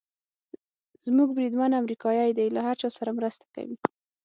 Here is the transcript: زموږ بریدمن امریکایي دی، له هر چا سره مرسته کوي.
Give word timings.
زموږ 1.05 1.29
بریدمن 1.37 1.71
امریکایي 1.81 2.31
دی، 2.37 2.47
له 2.55 2.61
هر 2.67 2.75
چا 2.81 2.89
سره 2.97 3.11
مرسته 3.19 3.45
کوي. 3.55 3.77